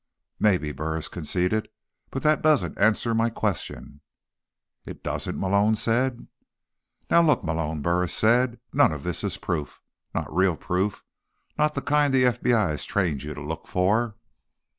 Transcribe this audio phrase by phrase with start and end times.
[0.39, 1.69] "Maybe," Burris conceded.
[2.09, 4.01] "But that doesn't answer my question."
[4.83, 6.25] "It doesn't?" Malone said.
[7.11, 8.59] "Now look, Malone," Burris said.
[8.73, 9.79] "None of this is proof.
[10.15, 11.03] Not real proof.
[11.55, 14.15] Not the kind the FBI has trained you to look for."